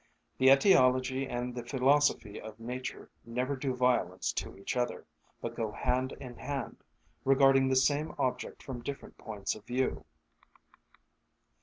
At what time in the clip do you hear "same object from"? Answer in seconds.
7.75-8.81